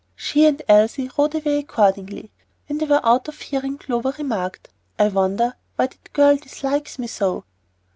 [0.15, 2.31] She and Elsie rode away accordingly.
[2.65, 7.05] When they were out of hearing, Clover remarked, "I wonder why that girl dislikes me
[7.05, 7.43] so."